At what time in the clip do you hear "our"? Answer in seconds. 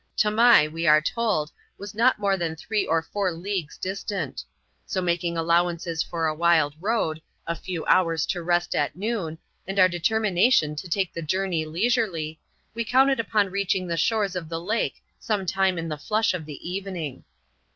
9.77-9.87